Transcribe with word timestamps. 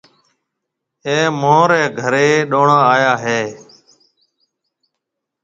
آج 1.13 1.31
مهوريَ 1.41 1.83
گھري 1.99 2.27
ڏوڻا 2.51 2.79
آيا 2.93 3.13
هيَ۔ 3.23 3.41